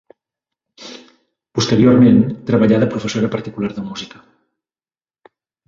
Posteriorment, 1.59 2.17
treballà 2.49 2.81
de 2.85 2.89
professora 2.95 3.31
particular 3.37 3.71
de 3.79 3.87
música. 3.93 4.25